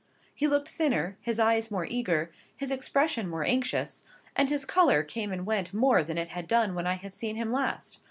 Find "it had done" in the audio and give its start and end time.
6.17-6.73